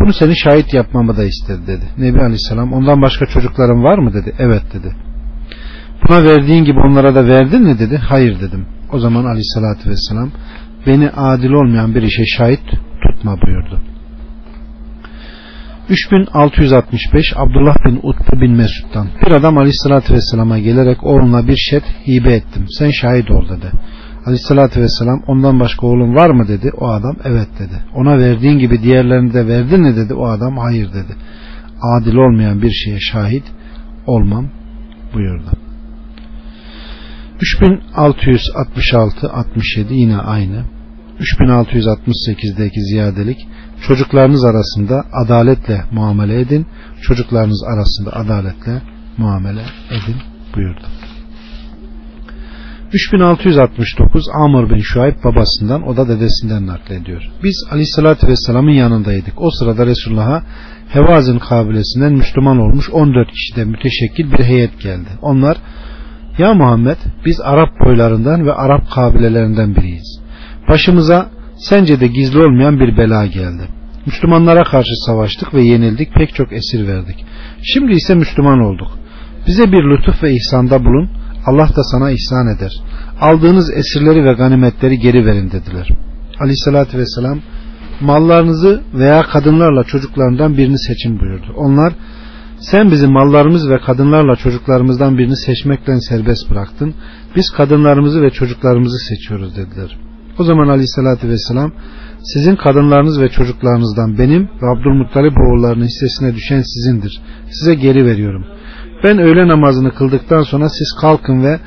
Bunu 0.00 0.12
seni 0.12 0.36
şahit 0.36 0.74
yapmamı 0.74 1.16
da 1.16 1.24
istedi 1.24 1.66
dedi. 1.66 1.84
Nebi 1.98 2.20
Aleyhisselam 2.20 2.72
ondan 2.72 3.02
başka 3.02 3.26
çocukların 3.26 3.82
var 3.82 3.98
mı 3.98 4.12
dedi. 4.12 4.34
Evet 4.38 4.62
dedi. 4.74 4.96
Buna 6.08 6.24
verdiğin 6.24 6.64
gibi 6.64 6.78
onlara 6.80 7.14
da 7.14 7.26
verdin 7.26 7.62
mi 7.62 7.78
dedi. 7.78 7.96
Hayır 7.96 8.40
dedim. 8.40 8.66
O 8.92 8.98
zaman 8.98 9.24
Aleyhisselatü 9.24 9.90
Vesselam 9.90 10.30
beni 10.88 11.10
adil 11.10 11.50
olmayan 11.50 11.94
bir 11.94 12.02
işe 12.02 12.26
şahit 12.26 12.60
tutma 13.02 13.36
buyurdu. 13.42 13.80
3665 15.88 17.32
Abdullah 17.36 17.76
bin 17.84 18.00
Utbe 18.02 18.40
bin 18.40 18.52
Mesud'dan 18.52 19.08
bir 19.26 19.32
adam 19.32 19.58
aleyhissalatü 19.58 20.14
vesselama 20.14 20.58
gelerek 20.58 21.04
oğluna 21.04 21.48
bir 21.48 21.56
şet 21.56 21.84
hibe 22.06 22.32
ettim. 22.32 22.66
Sen 22.78 22.90
şahit 22.90 23.30
ol 23.30 23.48
dedi. 23.48 23.72
Aleyhissalatü 24.26 24.80
vesselam 24.80 25.22
ondan 25.26 25.60
başka 25.60 25.86
oğlun 25.86 26.14
var 26.14 26.30
mı? 26.30 26.48
dedi. 26.48 26.70
O 26.78 26.86
adam 26.88 27.16
evet 27.24 27.48
dedi. 27.58 27.82
Ona 27.94 28.18
verdiğin 28.18 28.58
gibi 28.58 28.82
diğerlerini 28.82 29.34
de 29.34 29.46
verdin 29.46 29.80
mi 29.80 29.96
dedi. 29.96 30.14
O 30.14 30.26
adam 30.26 30.58
hayır 30.58 30.88
dedi. 30.88 31.16
Adil 31.82 32.14
olmayan 32.14 32.62
bir 32.62 32.70
şeye 32.70 33.00
şahit 33.00 33.44
olmam 34.06 34.48
buyurdu. 35.14 35.50
3666 37.40 39.28
67 39.32 39.94
yine 39.94 40.16
aynı 40.16 40.64
3668'deki 41.20 42.80
ziyadelik 42.80 43.48
çocuklarınız 43.86 44.44
arasında 44.44 45.04
adaletle 45.24 45.84
muamele 45.90 46.40
edin 46.40 46.66
çocuklarınız 47.02 47.64
arasında 47.72 48.12
adaletle 48.12 48.82
muamele 49.18 49.62
edin 49.90 50.16
buyurdu 50.56 50.86
3669 52.92 54.24
Amr 54.34 54.70
bin 54.70 54.78
Şuayb 54.78 55.14
babasından 55.24 55.82
o 55.88 55.96
da 55.96 56.08
dedesinden 56.08 56.66
naklediyor. 56.66 57.22
Biz 57.44 57.66
aleyhissalatü 57.70 58.26
vesselamın 58.26 58.70
yanındaydık. 58.70 59.34
O 59.36 59.50
sırada 59.50 59.86
Resulullah'a 59.86 60.42
Hevazin 60.88 61.38
kabilesinden 61.38 62.12
Müslüman 62.12 62.58
olmuş 62.58 62.90
14 62.92 63.28
kişiden 63.30 63.68
müteşekkil 63.68 64.32
bir 64.32 64.44
heyet 64.44 64.80
geldi. 64.80 65.08
Onlar 65.22 65.56
ya 66.38 66.54
Muhammed 66.54 66.96
biz 67.26 67.40
Arap 67.40 67.68
boylarından 67.84 68.46
ve 68.46 68.52
Arap 68.52 68.90
kabilelerinden 68.90 69.76
biriyiz. 69.76 70.20
Başımıza 70.68 71.30
sence 71.56 72.00
de 72.00 72.06
gizli 72.06 72.38
olmayan 72.38 72.80
bir 72.80 72.96
bela 72.96 73.26
geldi. 73.26 73.68
Müslümanlara 74.06 74.64
karşı 74.64 74.94
savaştık 75.06 75.54
ve 75.54 75.62
yenildik 75.62 76.14
pek 76.14 76.34
çok 76.34 76.52
esir 76.52 76.86
verdik. 76.86 77.24
Şimdi 77.62 77.92
ise 77.92 78.14
Müslüman 78.14 78.60
olduk. 78.60 78.88
Bize 79.46 79.72
bir 79.72 79.84
lütuf 79.84 80.22
ve 80.22 80.32
ihsanda 80.32 80.84
bulun. 80.84 81.10
Allah 81.46 81.68
da 81.76 81.82
sana 81.82 82.10
ihsan 82.10 82.56
eder. 82.56 82.72
Aldığınız 83.20 83.70
esirleri 83.70 84.24
ve 84.24 84.32
ganimetleri 84.32 84.98
geri 84.98 85.26
verin 85.26 85.50
dediler. 85.50 85.88
Aleyhissalatü 86.40 86.98
vesselam 86.98 87.38
mallarınızı 88.00 88.82
veya 88.94 89.22
kadınlarla 89.22 89.84
çocuklarından 89.84 90.56
birini 90.56 90.78
seçin 90.78 91.20
buyurdu. 91.20 91.52
Onlar 91.56 91.92
sen 92.60 92.90
bizim 92.90 93.12
mallarımız 93.12 93.70
ve 93.70 93.78
kadınlarla 93.78 94.36
çocuklarımızdan 94.36 95.18
birini 95.18 95.36
seçmekten 95.36 95.98
serbest 95.98 96.50
bıraktın. 96.50 96.94
Biz 97.36 97.50
kadınlarımızı 97.50 98.22
ve 98.22 98.30
çocuklarımızı 98.30 98.98
seçiyoruz 98.98 99.56
dediler. 99.56 100.07
O 100.38 100.44
zaman 100.44 100.68
aleyhissalatü 100.68 101.28
vesselam 101.28 101.72
sizin 102.22 102.56
kadınlarınız 102.56 103.20
ve 103.20 103.28
çocuklarınızdan 103.28 104.18
benim 104.18 104.42
ve 104.42 104.66
Abdülmuttalip 104.76 105.32
oğullarının 105.38 105.84
hissesine 105.84 106.34
düşen 106.34 106.62
sizindir. 106.62 107.20
Size 107.50 107.74
geri 107.74 108.04
veriyorum. 108.04 108.44
Ben 109.04 109.18
öğle 109.18 109.48
namazını 109.48 109.94
kıldıktan 109.94 110.42
sonra 110.42 110.68
siz 110.68 110.96
kalkın 111.00 111.42
ve 111.44 111.60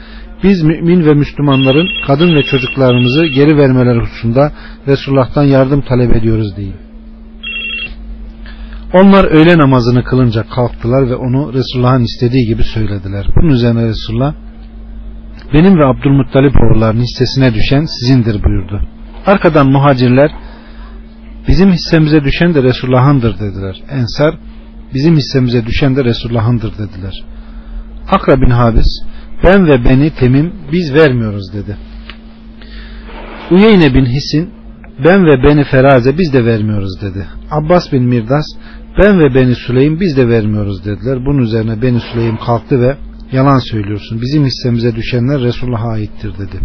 biz 0.44 0.64
mümin 0.64 1.06
ve 1.06 1.14
Müslümanların 1.14 1.88
kadın 2.08 2.36
ve 2.36 2.44
çocuklarımızı 2.44 3.26
geri 3.26 3.58
vermeleri 3.58 4.00
hususunda 4.00 4.52
Resulullah'tan 4.88 5.44
yardım 5.44 5.82
talep 5.82 6.16
ediyoruz 6.16 6.58
deyin. 6.58 6.76
Onlar 8.94 9.26
öğle 9.26 9.58
namazını 9.58 10.04
kılınca 10.04 10.44
kalktılar 10.56 11.10
ve 11.10 11.16
onu 11.16 11.54
Resulullah'ın 11.54 12.04
istediği 12.04 12.48
gibi 12.48 12.64
söylediler. 12.64 13.28
Bunun 13.36 13.50
üzerine 13.50 13.88
Resulullah 13.88 14.34
benim 15.54 15.80
ve 15.80 15.86
Abdülmuttalip 15.86 16.54
oğullarının 16.62 17.02
hissesine 17.02 17.54
düşen 17.54 17.86
sizindir 17.86 18.44
buyurdu. 18.44 18.82
Arkadan 19.26 19.72
muhacirler 19.72 20.32
bizim 21.48 21.72
hissemize 21.72 22.24
düşen 22.24 22.54
de 22.54 22.64
Resulullah'ındır 22.64 23.40
dediler. 23.40 23.84
Ensar 23.90 24.36
bizim 24.94 25.16
hissemize 25.16 25.66
düşen 25.66 25.96
de 25.96 26.04
Resulullah'ındır 26.04 26.74
dediler. 26.74 27.24
Akra 28.12 28.42
bin 28.42 28.50
Habis 28.50 28.88
ben 29.44 29.68
ve 29.68 29.86
beni 29.86 30.10
Temim 30.10 30.54
biz 30.72 30.94
vermiyoruz 30.94 31.54
dedi. 31.54 31.78
Uyeyne 33.52 33.94
bin 33.94 34.06
Hisin 34.06 34.50
ben 35.06 35.26
ve 35.26 35.44
beni 35.44 35.64
Feraze 35.64 36.18
biz 36.18 36.34
de 36.34 36.46
vermiyoruz 36.46 37.02
dedi. 37.02 37.26
Abbas 37.52 37.92
bin 37.92 38.04
Mirdas 38.04 38.46
ben 39.00 39.20
ve 39.20 39.36
beni 39.36 39.56
Süleym 39.56 40.00
biz 40.00 40.18
de 40.18 40.28
vermiyoruz 40.28 40.86
dediler. 40.86 41.26
Bunun 41.26 41.42
üzerine 41.42 41.82
beni 41.82 42.00
Süleym 42.00 42.38
kalktı 42.38 42.82
ve 42.82 42.98
yalan 43.32 43.60
söylüyorsun. 43.72 44.22
Bizim 44.22 44.46
hissemize 44.46 44.96
düşenler 44.96 45.42
Resulullah'a 45.42 45.90
aittir 45.90 46.34
dedi. 46.38 46.60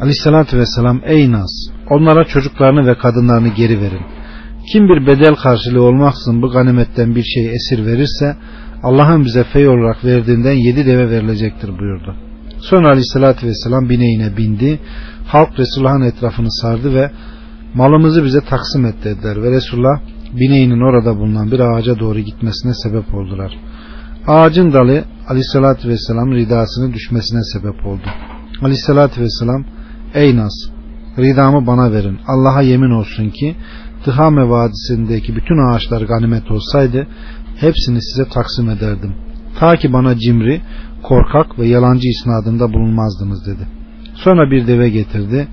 Aleyhissalatü 0.00 0.58
vesselam 0.58 1.00
ey 1.04 1.32
Naz 1.32 1.70
onlara 1.90 2.24
çocuklarını 2.24 2.86
ve 2.86 2.98
kadınlarını 2.98 3.48
geri 3.48 3.80
verin. 3.80 4.02
Kim 4.72 4.88
bir 4.88 5.06
bedel 5.06 5.34
karşılığı 5.34 5.82
olmaksızın 5.82 6.42
bu 6.42 6.50
ganimetten 6.50 7.14
bir 7.14 7.22
şey 7.22 7.46
esir 7.46 7.86
verirse 7.86 8.36
Allah'ın 8.82 9.24
bize 9.24 9.44
fey 9.44 9.68
olarak 9.68 10.04
verdiğinden 10.04 10.52
yedi 10.52 10.86
deve 10.86 11.10
verilecektir 11.10 11.78
buyurdu. 11.78 12.16
Sonra 12.58 12.88
aleyhissalatü 12.88 13.46
vesselam 13.46 13.88
bineğine 13.88 14.36
bindi. 14.36 14.80
Halk 15.26 15.58
Resulullah'ın 15.58 16.02
etrafını 16.02 16.52
sardı 16.52 16.94
ve 16.94 17.10
malımızı 17.74 18.24
bize 18.24 18.40
taksim 18.40 18.86
et 18.86 18.94
dediler 19.04 19.42
ve 19.42 19.50
Resulullah 19.50 20.00
bineğinin 20.32 20.80
orada 20.80 21.16
bulunan 21.18 21.50
bir 21.50 21.60
ağaca 21.60 21.98
doğru 21.98 22.18
gitmesine 22.18 22.72
sebep 22.74 23.14
oldular. 23.14 23.58
Ağacın 24.26 24.72
dalı 24.72 25.04
aleyhissalatü 25.28 25.88
vesselam 25.88 26.32
ridasının 26.32 26.92
düşmesine 26.92 27.40
sebep 27.42 27.86
oldu. 27.86 28.08
Aleyhissalatü 28.62 29.20
vesselam 29.20 29.64
ey 30.14 30.36
Nas 30.36 30.52
ridamı 31.18 31.66
bana 31.66 31.92
verin. 31.92 32.18
Allah'a 32.26 32.62
yemin 32.62 32.90
olsun 32.90 33.30
ki 33.30 33.56
Tıhame 34.04 34.48
Vadisi'ndeki 34.48 35.36
bütün 35.36 35.68
ağaçlar 35.68 36.02
ganimet 36.02 36.50
olsaydı 36.50 37.06
hepsini 37.56 38.02
size 38.02 38.28
taksim 38.28 38.70
ederdim. 38.70 39.14
Ta 39.58 39.76
ki 39.76 39.92
bana 39.92 40.18
cimri, 40.18 40.60
korkak 41.02 41.58
ve 41.58 41.66
yalancı 41.66 42.08
isnadında 42.08 42.72
bulunmazdınız 42.72 43.46
dedi. 43.46 43.68
Sonra 44.14 44.50
bir 44.50 44.66
deve 44.66 44.88
getirdi. 44.88 45.48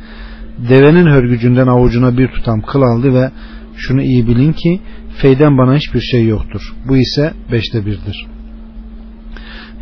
Devenin 0.69 1.05
hörgücünden 1.05 1.67
avucuna 1.67 2.17
bir 2.17 2.27
tutam 2.27 2.61
kıl 2.61 2.81
aldı 2.81 3.13
ve 3.13 3.31
şunu 3.75 4.01
iyi 4.01 4.27
bilin 4.27 4.53
ki 4.53 4.81
feyden 5.17 5.57
bana 5.57 5.75
hiçbir 5.75 6.01
şey 6.01 6.27
yoktur. 6.27 6.75
Bu 6.87 6.97
ise 6.97 7.33
beşte 7.51 7.85
birdir. 7.85 8.27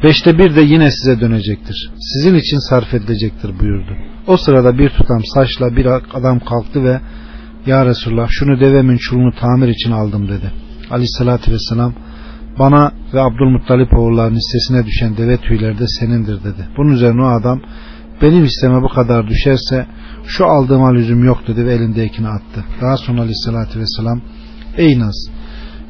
Beşte 0.04 0.38
bir 0.38 0.56
de 0.56 0.62
yine 0.62 0.92
size 0.92 1.22
dönecektir. 1.22 1.92
Sizin 2.00 2.36
için 2.36 2.70
sarf 2.70 2.94
edilecektir 2.94 3.60
buyurdu. 3.60 3.98
O 4.28 4.38
sırada 4.38 4.78
bir 4.78 4.90
tutam 4.90 5.22
saçla 5.34 5.76
bir 5.76 5.86
adam 6.14 6.40
kalktı 6.40 6.84
ve 6.84 7.00
Ya 7.66 7.86
Resulullah 7.86 8.28
şunu 8.30 8.60
devemin 8.60 8.98
çulunu 8.98 9.32
tamir 9.40 9.68
için 9.68 9.92
aldım 9.92 10.28
dedi. 10.28 10.52
Aleyhissalatü 10.92 11.52
vesselam 11.52 11.94
bana 12.60 12.92
ve 13.14 13.22
Abdülmuttalip 13.22 13.94
oğullarının 13.98 14.38
hissesine 14.38 14.86
düşen 14.86 15.18
deve 15.18 15.38
tüyleri 15.38 15.80
de 15.80 15.88
senindir 15.88 16.44
dedi. 16.44 16.68
Bunun 16.78 16.92
üzerine 16.92 17.22
o 17.22 17.28
adam 17.28 17.62
benim 18.22 18.44
hisseme 18.44 18.82
bu 18.82 18.88
kadar 18.88 19.28
düşerse 19.28 19.86
şu 20.28 20.46
aldığıma 20.46 20.94
lüzum 20.94 21.24
yok 21.24 21.48
dedi 21.48 21.66
ve 21.66 21.74
elindekini 21.74 22.28
attı. 22.28 22.64
Daha 22.82 22.98
sonra 22.98 23.22
aleyhissalatü 23.22 23.80
vesselam 23.80 24.22
ey 24.78 25.00
Naz 25.00 25.30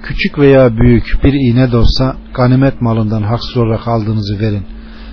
küçük 0.04 0.40
veya 0.40 0.78
büyük 0.78 1.20
bir 1.24 1.34
iğne 1.34 1.72
de 1.72 1.78
olsa 1.78 2.16
ganimet 2.34 2.82
malından 2.82 3.22
haksız 3.22 3.58
olarak 3.58 3.88
aldığınızı 3.88 4.40
verin. 4.40 4.66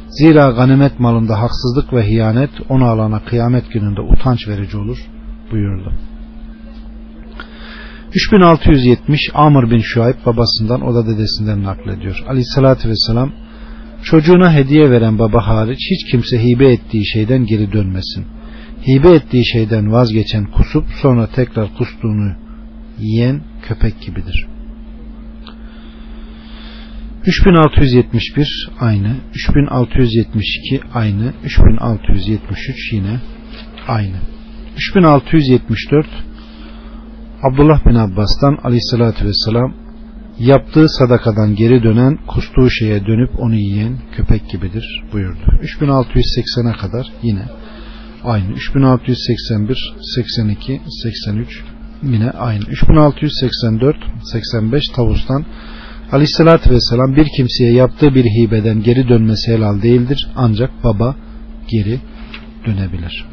Zira 0.09 0.51
ganimet 0.51 1.01
malında 1.01 1.41
haksızlık 1.41 1.93
ve 1.93 2.03
hiyanet 2.07 2.51
onu 2.69 2.85
alana 2.85 3.25
kıyamet 3.25 3.73
gününde 3.73 4.01
utanç 4.01 4.49
verici 4.49 4.77
olur 4.77 4.99
buyurdu. 5.53 5.93
3670 8.15 9.21
Amr 9.35 9.71
bin 9.71 9.79
Şuayb 9.79 10.15
babasından 10.27 10.81
o 10.83 10.95
da 10.95 11.07
dedesinden 11.07 11.63
naklediyor. 11.63 12.25
Aleyhissalatü 12.29 12.89
vesselam 12.89 13.33
çocuğuna 14.03 14.53
hediye 14.53 14.91
veren 14.91 15.19
baba 15.19 15.47
hariç 15.47 15.79
hiç 15.91 16.11
kimse 16.11 16.45
hibe 16.45 16.73
ettiği 16.73 17.07
şeyden 17.07 17.47
geri 17.47 17.73
dönmesin. 17.73 18.27
Hibe 18.89 19.11
ettiği 19.11 19.45
şeyden 19.47 19.93
vazgeçen 19.93 20.47
kusup 20.47 20.85
sonra 21.03 21.27
tekrar 21.27 21.75
kustuğunu 21.79 22.33
yiyen 22.99 23.41
köpek 23.63 24.01
gibidir. 24.01 24.56
3671 27.27 28.69
aynı, 28.81 29.17
3672 29.35 30.81
aynı, 30.95 31.33
3673 31.45 32.93
yine 32.93 33.21
aynı. 33.89 34.17
3674 34.77 36.07
Abdullah 37.43 37.87
bin 37.87 37.95
Abbas'tan 37.95 38.59
aleyhissalatü 38.65 39.25
vesselam 39.27 39.75
yaptığı 40.39 40.89
sadakadan 40.89 41.55
geri 41.55 41.83
dönen 41.83 42.19
kustuğu 42.27 42.71
şeye 42.71 43.07
dönüp 43.07 43.31
onu 43.39 43.55
yiyen 43.55 43.99
köpek 44.17 44.51
gibidir 44.51 45.03
buyurdu. 45.13 45.45
3680'e 45.63 46.77
kadar 46.77 47.07
yine 47.23 47.43
aynı. 48.25 48.53
3681, 48.53 49.95
82, 50.17 50.81
83 51.03 51.63
yine 52.03 52.31
aynı. 52.31 52.65
3684, 52.65 53.97
85 54.33 54.89
tavustan 54.89 55.45
Aleyhissalatü 56.13 56.71
vesselam 56.71 57.17
bir 57.17 57.27
kimseye 57.37 57.73
yaptığı 57.73 58.15
bir 58.15 58.25
hibeden 58.25 58.83
geri 58.83 59.09
dönmesi 59.09 59.53
helal 59.53 59.83
değildir. 59.83 60.29
Ancak 60.37 60.71
baba 60.85 61.17
geri 61.69 62.01
dönebilir. 62.67 63.27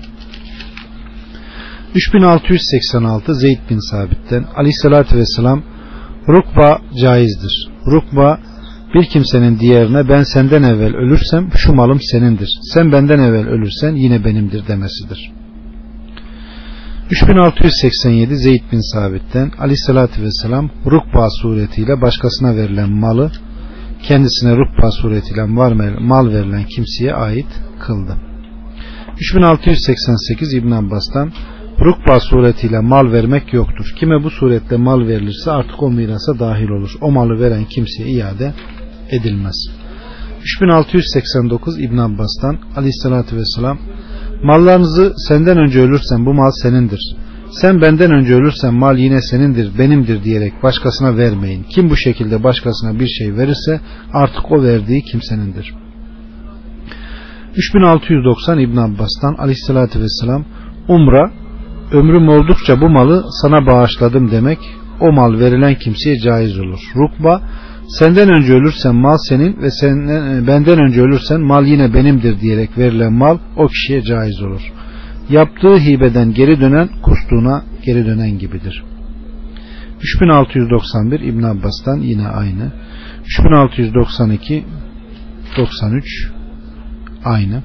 3686 1.96 3.36
Zeyd 3.36 3.60
bin 3.70 3.92
Sabit'ten 3.92 4.46
Aleyhissalatü 4.56 5.18
vesselam 5.18 5.64
rukba 6.28 6.82
caizdir. 7.02 7.70
Rukba 7.88 8.40
bir 8.96 9.06
kimsenin 9.06 9.60
diğerine 9.60 10.10
ben 10.10 10.24
senden 10.24 10.64
evvel 10.64 10.96
ölürsem 10.96 11.50
şu 11.56 11.74
malım 11.74 12.00
senindir. 12.02 12.50
Sen 12.74 12.92
benden 12.92 13.20
evvel 13.20 13.48
ölürsen 13.48 13.96
yine 13.96 14.26
benimdir 14.26 14.68
demesidir. 14.68 15.32
3687 17.14 18.36
Zeyd 18.38 18.62
bin 18.72 18.94
Sabit'ten 18.94 19.52
Aleyhissalatü 19.60 20.24
vesselam 20.24 20.70
rukba 20.86 21.28
suretiyle 21.42 22.02
başkasına 22.02 22.56
verilen 22.56 22.90
malı 22.90 23.32
kendisine 24.04 24.58
rukba 24.58 24.92
suretiyle 24.92 25.44
mal 26.00 26.28
verilen 26.28 26.64
kimseye 26.64 27.14
ait 27.14 27.48
kıldı. 27.80 28.18
3688 29.20 30.54
İbn 30.54 30.72
Abbas'tan 30.72 31.32
Rukba 31.80 32.20
suretiyle 32.20 32.80
mal 32.80 33.12
vermek 33.12 33.54
yoktur. 33.54 33.94
Kime 34.00 34.24
bu 34.24 34.30
suretle 34.30 34.78
mal 34.78 35.08
verilirse 35.08 35.52
artık 35.52 35.84
o 35.84 35.92
mirasa 35.92 36.40
dahil 36.40 36.70
olur. 36.70 36.92
O 37.02 37.12
malı 37.12 37.40
veren 37.40 37.66
kimseye 37.66 38.10
iade 38.10 38.54
edilmez. 39.12 39.56
3689 40.44 41.80
İbn 41.82 41.98
Abbas'tan 41.98 42.58
Aleyhisselatü 42.76 43.36
Vesselam 43.36 43.80
Mallarınızı 44.44 45.14
senden 45.28 45.58
önce 45.58 45.82
ölürsen 45.82 46.26
bu 46.26 46.34
mal 46.34 46.52
senindir. 46.64 47.16
Sen 47.52 47.82
benden 47.82 48.12
önce 48.12 48.34
ölürsen 48.34 48.74
mal 48.74 48.98
yine 48.98 49.22
senindir, 49.22 49.78
benimdir 49.80 50.24
diyerek 50.24 50.54
başkasına 50.64 51.18
vermeyin. 51.18 51.64
Kim 51.64 51.90
bu 51.90 51.98
şekilde 51.98 52.44
başkasına 52.44 53.00
bir 53.00 53.08
şey 53.08 53.36
verirse 53.36 53.82
artık 54.14 54.52
o 54.52 54.64
verdiği 54.64 55.02
kimsenindir. 55.02 55.74
3690 57.56 58.60
İbn 58.60 58.78
Abbas'tan 58.78 59.36
Aleyhisselatü 59.38 60.00
Vesselam 60.02 60.46
Umra 60.88 61.32
ömrüm 61.92 62.30
oldukça 62.30 62.82
bu 62.82 62.90
malı 62.90 63.24
sana 63.42 63.68
bağışladım 63.68 64.32
demek 64.32 64.60
o 65.02 65.12
mal 65.12 65.40
verilen 65.40 65.76
kimseye 65.76 66.20
caiz 66.20 66.60
olur. 66.60 66.80
Rukba 66.96 67.42
senden 67.88 68.30
önce 68.30 68.54
ölürsen 68.54 68.96
mal 68.96 69.18
senin 69.30 69.62
ve 69.62 69.72
senden, 69.72 70.48
benden 70.48 70.80
önce 70.80 71.02
ölürsen 71.02 71.42
mal 71.42 71.66
yine 71.66 71.94
benimdir 71.94 72.40
diyerek 72.40 72.78
verilen 72.78 73.14
mal 73.14 73.38
o 73.58 73.68
kişiye 73.68 74.02
caiz 74.02 74.42
olur. 74.42 74.62
Yaptığı 75.30 75.78
hibeden 75.78 76.34
geri 76.34 76.60
dönen 76.60 76.90
kustuğuna 77.02 77.64
geri 77.86 78.06
dönen 78.06 78.40
gibidir. 78.40 78.84
3691 80.04 81.20
İbn 81.20 81.44
Abbas'tan 81.44 81.98
yine 81.98 82.28
aynı. 82.28 82.72
3692 83.26 84.66
93 85.58 86.32
aynı. 87.26 87.64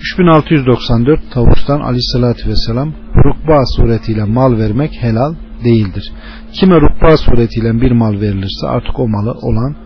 3694 0.00 1.20
Tavus'tan 1.32 1.80
aleyhissalatü 1.80 2.48
vesselam 2.48 2.92
rukba 3.24 3.62
suretiyle 3.76 4.24
mal 4.24 4.58
vermek 4.58 5.02
helal 5.02 5.34
değildir. 5.64 6.12
Kime 6.52 6.80
rukba 6.80 7.16
suretiyle 7.16 7.80
bir 7.80 7.92
mal 7.92 8.20
verilirse 8.20 8.66
artık 8.66 8.98
o 8.98 9.08
malı 9.08 9.32
olan 9.32 9.76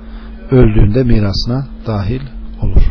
öldüğünde 0.50 1.02
mirasına 1.04 1.66
dahil 1.86 2.20
olur. 2.62 2.82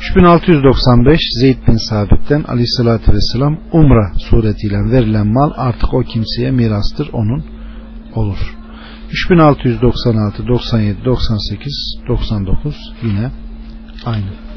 3695 0.00 1.20
Zeyd 1.40 1.56
bin 1.68 1.76
Sabit'ten 1.76 2.42
aleyhissalatü 2.42 3.12
vesselam 3.12 3.56
Umra 3.72 4.12
suretiyle 4.18 4.90
verilen 4.92 5.26
mal 5.26 5.50
artık 5.56 5.94
o 5.94 6.02
kimseye 6.02 6.50
mirastır 6.50 7.10
onun 7.12 7.44
olur. 8.14 8.56
3696 9.10 10.46
97 10.46 11.04
98 11.04 11.98
99 12.08 12.92
yine 13.02 13.30
aynı. 14.04 14.49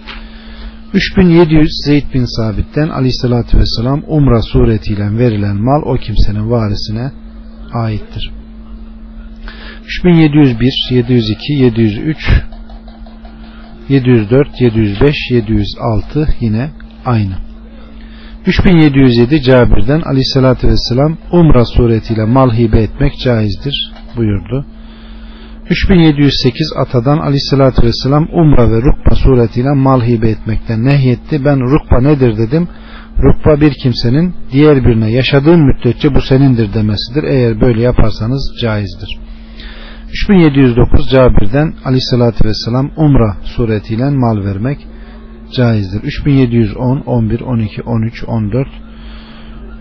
3700 0.94 1.70
Zeyd 1.86 2.14
bin 2.14 2.26
Sabit'ten 2.26 2.90
aleyhissalatü 2.90 3.58
vesselam 3.58 4.04
Umra 4.08 4.42
suretiyle 4.42 5.18
verilen 5.18 5.56
mal 5.56 5.82
o 5.86 5.98
kimsenin 5.98 6.52
varisine 6.52 7.12
aittir. 7.74 8.32
3701 9.86 10.88
702 10.92 11.54
703 11.54 12.18
704 13.90 14.62
705 14.62 15.16
706 15.32 16.28
yine 16.40 16.70
aynı. 17.06 17.36
3707 18.46 19.42
Cabir'den 19.42 20.02
aleyhissalatü 20.02 20.68
vesselam 20.68 21.18
Umra 21.32 21.66
suretiyle 21.66 22.26
mal 22.26 22.52
hibe 22.58 22.82
etmek 22.82 23.20
caizdir 23.20 23.92
buyurdu. 24.18 24.66
3708 25.70 26.74
Atadan 26.78 27.18
aleyhissalatü 27.18 27.88
vesselam 27.88 28.28
Umra 28.34 28.72
ve 28.72 28.82
Rukba 28.82 29.16
suretiyle 29.16 29.72
mal 29.74 30.02
hibe 30.02 30.30
etmekten 30.30 30.86
nehyetti. 30.86 31.46
Ben 31.46 31.60
Rukba 31.60 32.02
nedir 32.02 32.38
dedim. 32.38 32.68
Rukba 33.24 33.62
bir 33.62 33.74
kimsenin 33.84 34.34
diğer 34.52 34.86
birine 34.86 35.12
yaşadığın 35.12 35.62
müddetçe 35.62 36.16
bu 36.16 36.22
senindir 36.22 36.74
demesidir. 36.74 37.24
Eğer 37.24 37.62
böyle 37.62 37.82
yaparsanız 37.82 38.54
caizdir. 38.62 39.20
3709 40.10 41.10
Cabir'den 41.10 41.74
aleyhissalatü 41.86 42.48
vesselam 42.48 42.92
Umra 42.98 43.38
suretiyle 43.44 44.10
mal 44.10 44.46
vermek 44.46 44.88
caizdir. 45.56 46.04
3710, 46.04 46.98
11, 47.00 47.42
12, 47.42 47.82
13, 47.82 48.24
14, 48.28 48.68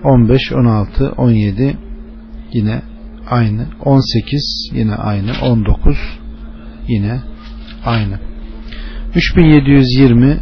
15, 0.05 0.53
16, 0.53 1.13
17 1.17 1.77
yine 2.53 2.83
aynı. 3.31 3.67
18 3.85 4.71
yine 4.75 4.95
aynı. 4.95 5.33
19 5.43 5.97
yine 6.89 7.21
aynı. 7.85 8.19
3720 9.15 10.39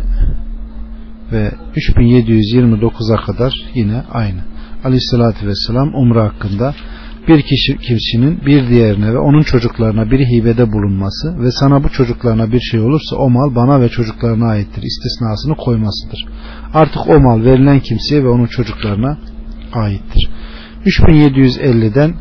ve 1.33 1.53
3729'a 1.77 3.17
kadar 3.17 3.55
yine 3.75 4.03
aynı. 4.13 4.41
Aleyhissalatü 4.85 5.47
vesselam 5.47 5.95
umre 5.95 6.21
hakkında 6.21 6.75
bir 7.29 7.43
kişi, 7.43 7.79
kişinin 7.79 8.41
bir 8.47 8.69
diğerine 8.69 9.13
ve 9.13 9.19
onun 9.19 9.43
çocuklarına 9.43 10.11
bir 10.11 10.27
hibede 10.27 10.73
bulunması 10.73 11.43
ve 11.43 11.51
sana 11.51 11.85
bu 11.85 11.89
çocuklarına 11.89 12.53
bir 12.53 12.61
şey 12.61 12.81
olursa 12.81 13.17
o 13.17 13.31
mal 13.31 13.55
bana 13.55 13.81
ve 13.81 13.89
çocuklarına 13.89 14.47
aittir 14.47 14.83
istisnasını 14.83 15.57
koymasıdır. 15.57 16.25
Artık 16.75 17.09
o 17.09 17.21
mal 17.21 17.45
verilen 17.45 17.81
kimseye 17.81 18.25
ve 18.25 18.29
onun 18.29 18.47
çocuklarına 18.47 19.19
aittir. 19.73 20.31
3750'den 20.85 22.15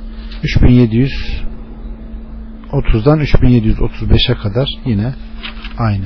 3730'dan 0.44 3.20
3735'e 3.20 4.36
kadar 4.36 4.70
yine 4.86 5.14
aynı. 5.78 6.06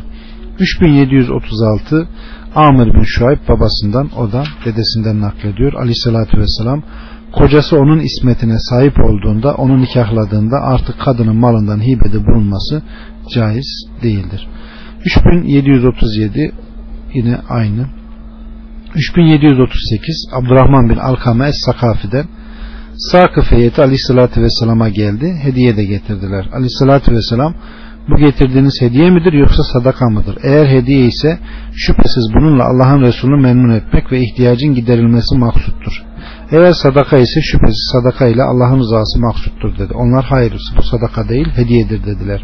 3736 0.59 2.07
Amir 2.55 2.93
bin 2.93 3.03
Şuayb 3.03 3.39
babasından 3.49 4.09
o 4.17 4.31
da 4.31 4.43
dedesinden 4.65 5.21
naklediyor. 5.21 5.73
Aleyhissalatü 5.73 6.37
vesselam 6.37 6.83
kocası 7.31 7.77
onun 7.77 7.99
ismetine 7.99 8.59
sahip 8.59 8.99
olduğunda 8.99 9.55
onu 9.55 9.81
nikahladığında 9.81 10.61
artık 10.61 10.99
kadının 10.99 11.35
malından 11.35 11.81
hibede 11.81 12.25
bulunması 12.25 12.81
caiz 13.33 13.87
değildir. 14.03 14.47
3737 15.05 16.51
yine 17.13 17.37
aynı. 17.49 17.87
3738 18.95 20.29
Abdurrahman 20.33 20.89
bin 20.89 20.97
Alkame 20.97 21.47
Es-Sakafi'den 21.47 22.25
Sakıf 22.97 23.51
heyeti 23.51 23.81
aleyhissalatü 23.81 24.41
vesselama 24.41 24.89
geldi. 24.89 25.35
Hediye 25.43 25.77
de 25.77 25.83
getirdiler. 25.83 26.49
Aleyhissalatü 26.53 27.11
vesselam 27.11 27.53
bu 28.09 28.17
getirdiğiniz 28.17 28.81
hediye 28.81 29.09
midir 29.09 29.33
yoksa 29.33 29.63
sadaka 29.63 30.09
mıdır? 30.09 30.37
Eğer 30.43 30.65
hediye 30.65 31.05
ise 31.05 31.39
şüphesiz 31.73 32.29
bununla 32.35 32.63
Allah'ın 32.63 33.01
Resulü'nü 33.01 33.41
memnun 33.41 33.73
etmek 33.73 34.11
ve 34.11 34.21
ihtiyacın 34.21 34.73
giderilmesi 34.73 35.37
maksuttur. 35.37 36.03
Eğer 36.51 36.73
sadaka 36.73 37.17
ise 37.17 37.41
şüphesiz 37.41 37.91
sadaka 37.93 38.27
ile 38.27 38.43
Allah'ın 38.43 38.79
rızası 38.79 39.19
maksuttur 39.19 39.77
dedi. 39.77 39.93
Onlar 39.93 40.25
hayır 40.25 40.53
bu 40.77 40.83
sadaka 40.83 41.29
değil 41.29 41.47
hediyedir 41.55 42.05
dediler. 42.05 42.43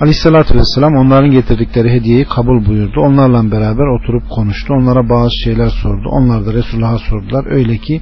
Aleyhissalatü 0.00 0.54
vesselam 0.54 0.96
onların 0.96 1.30
getirdikleri 1.30 1.90
hediyeyi 1.90 2.24
kabul 2.24 2.66
buyurdu. 2.66 3.00
Onlarla 3.00 3.50
beraber 3.50 4.00
oturup 4.00 4.30
konuştu. 4.30 4.74
Onlara 4.74 5.08
bazı 5.08 5.30
şeyler 5.44 5.68
sordu. 5.68 6.08
Onlar 6.10 6.46
da 6.46 6.52
Resulullah'a 6.52 6.98
sordular. 6.98 7.46
Öyle 7.50 7.76
ki 7.76 8.00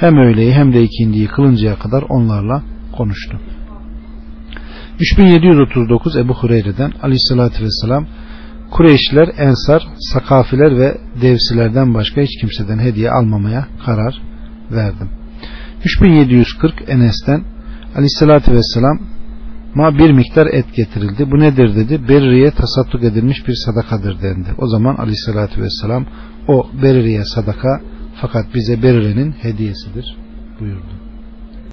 hem 0.00 0.16
öğleyi 0.16 0.52
hem 0.52 0.72
de 0.72 0.82
ikindiyi 0.82 1.26
kılıncaya 1.26 1.78
kadar 1.78 2.02
onlarla 2.08 2.62
konuştu. 2.92 3.40
3739 5.00 6.16
Ebu 6.16 6.34
Hureyre'den 6.34 6.92
aleyhissalatü 7.02 7.64
vesselam 7.64 8.06
Kureyşliler, 8.70 9.28
Ensar, 9.38 9.82
Sakafiler 9.98 10.78
ve 10.78 10.98
Devsilerden 11.22 11.94
başka 11.94 12.20
hiç 12.20 12.40
kimseden 12.40 12.78
hediye 12.78 13.10
almamaya 13.10 13.66
karar 13.86 14.22
verdim. 14.70 15.08
3740 15.84 16.88
Enes'ten 16.88 17.44
aleyhissalatü 17.94 18.52
vesselam 18.52 18.98
ma 19.74 19.98
bir 19.98 20.10
miktar 20.10 20.46
et 20.46 20.74
getirildi. 20.74 21.30
Bu 21.30 21.40
nedir 21.40 21.76
dedi. 21.76 22.08
Berriye 22.08 22.50
tasadduk 22.50 23.04
edilmiş 23.04 23.48
bir 23.48 23.54
sadakadır 23.54 24.22
dendi. 24.22 24.48
O 24.58 24.66
zaman 24.66 24.94
aleyhissalatü 24.96 25.62
vesselam 25.62 26.06
o 26.48 26.66
Berriye 26.82 27.24
sadaka 27.24 27.80
fakat 28.20 28.54
bize 28.54 28.82
Berriye'nin 28.82 29.32
hediyesidir 29.32 30.16
buyurdu. 30.60 30.99